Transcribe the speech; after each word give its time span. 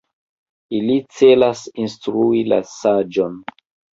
Ili 0.77 0.95
celas 1.17 1.61
instrui 1.83 2.41
la 2.53 2.61
Saĝon. 2.73 3.37